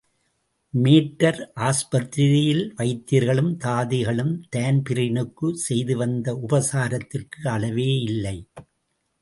[0.73, 8.37] Matter ஆஸ்பத்திரியில் வைத்தியர்களும் தாதிகளும் தான்பிரீனுக்குச் செய்துவந்த உபசாரத்திற்கு அளவேயில்லை.